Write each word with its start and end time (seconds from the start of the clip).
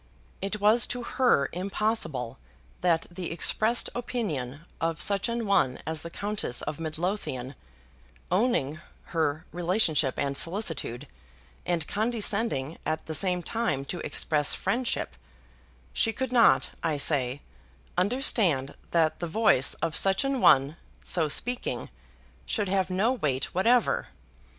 It 0.41 0.59
was 0.59 0.87
to 0.87 1.03
her 1.03 1.47
impossible 1.51 2.39
that 2.81 3.05
the 3.11 3.31
expressed 3.31 3.87
opinion 3.93 4.61
of 4.81 4.99
such 4.99 5.29
an 5.29 5.45
one 5.45 5.77
as 5.85 6.01
the 6.01 6.09
Countess 6.09 6.63
of 6.63 6.79
Midlothian, 6.79 7.53
owning 8.31 8.79
her 9.13 9.45
relationship 9.51 10.15
and 10.17 10.35
solicitude, 10.35 11.05
and 11.67 11.87
condescending 11.87 12.79
at 12.83 13.05
the 13.05 13.13
same 13.13 13.43
time 13.43 13.85
to 13.85 13.99
express 13.99 14.55
friendship, 14.55 15.13
she 15.93 16.11
could 16.11 16.31
not, 16.31 16.71
I 16.81 16.97
say, 16.97 17.41
understand 17.95 18.73
that 18.89 19.19
the 19.19 19.27
voice 19.27 19.75
of 19.85 19.95
such 19.95 20.23
an 20.23 20.41
one, 20.41 20.77
so 21.05 21.27
speaking, 21.27 21.91
should 22.47 22.69
have 22.69 22.89
no 22.89 23.13
weight 23.13 23.53
whatever. 23.53 24.07